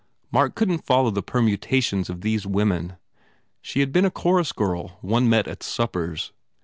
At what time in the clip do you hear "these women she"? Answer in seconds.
2.21-3.81